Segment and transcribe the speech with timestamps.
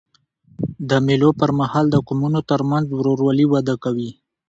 [0.89, 4.11] د مېلو پر مهال د قومونو ترمنځ ورورولي وده کوي.